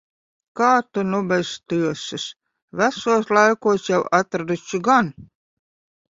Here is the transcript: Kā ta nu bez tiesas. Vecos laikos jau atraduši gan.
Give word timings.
Kā 0.59 0.67
ta 0.97 1.01
nu 1.09 1.17
bez 1.31 1.49
tiesas. 1.73 2.25
Vecos 2.81 3.29
laikos 3.39 3.83
jau 3.89 3.99
atraduši 4.21 4.81
gan. 4.89 5.13